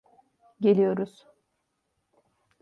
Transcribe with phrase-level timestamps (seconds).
[0.61, 1.25] Geliyoruz.